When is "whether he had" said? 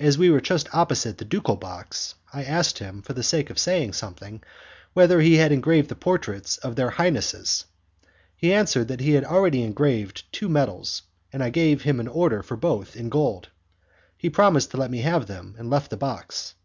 4.94-5.52